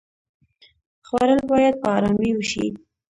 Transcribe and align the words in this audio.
خوړل 1.07 1.41
باید 1.51 1.75
په 1.81 1.87
آرامۍ 1.97 2.31
وشي 2.33 2.65